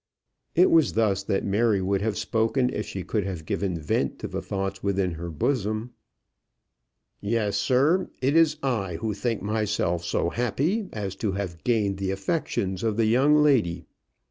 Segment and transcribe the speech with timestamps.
[0.55, 4.27] It was thus that Mary would have spoken if she could have given vent to
[4.27, 5.91] the thoughts within her bosom.
[7.21, 8.09] "Yes, sir.
[8.19, 12.97] It is I who think myself so happy as to have gained the affections of
[12.97, 13.85] the young lady.